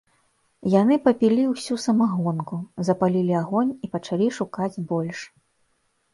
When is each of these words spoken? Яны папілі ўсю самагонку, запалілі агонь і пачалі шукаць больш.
Яны 0.75 0.95
папілі 1.07 1.43
ўсю 1.49 1.77
самагонку, 1.83 2.59
запалілі 2.89 3.33
агонь 3.43 3.71
і 3.85 3.93
пачалі 3.93 4.27
шукаць 4.41 4.73
больш. 4.95 5.19